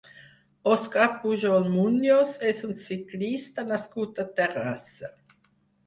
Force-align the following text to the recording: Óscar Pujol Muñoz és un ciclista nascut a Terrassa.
Óscar 0.71 1.13
Pujol 1.25 1.67
Muñoz 1.75 2.33
és 2.55 2.65
un 2.71 2.75
ciclista 2.87 3.69
nascut 3.71 4.27
a 4.27 4.31
Terrassa. 4.41 5.17